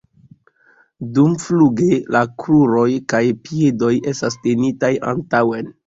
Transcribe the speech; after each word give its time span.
Dumfluge 1.17 1.99
la 2.17 2.23
kruroj 2.45 2.89
kaj 3.15 3.23
piedoj 3.47 3.95
estas 4.15 4.43
tenitaj 4.49 4.95
antaŭen. 5.17 5.77